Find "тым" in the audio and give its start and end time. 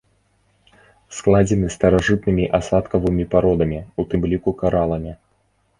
4.15-4.21